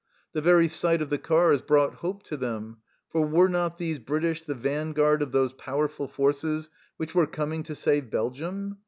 The 0.33 0.41
very 0.41 0.67
sight 0.67 0.99
of 1.03 1.11
the 1.11 1.19
cars 1.19 1.61
brought 1.61 1.93
hope 1.97 2.23
to 2.23 2.35
them, 2.35 2.77
for 3.11 3.21
were 3.23 3.47
not 3.47 3.77
these 3.77 3.99
British 3.99 4.43
the 4.43 4.55
vanguard 4.55 5.21
of 5.21 5.31
those 5.31 5.53
powerful 5.53 6.07
forces 6.07 6.71
which 6.97 7.13
were 7.13 7.27
coming 7.27 7.61
to 7.61 7.75
save 7.75 8.09
Belgium 8.09 8.79